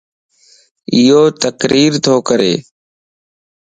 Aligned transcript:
ايو 0.93 1.21
تقرير 1.43 1.91
تو 2.05 2.13
ڪري 2.27 2.53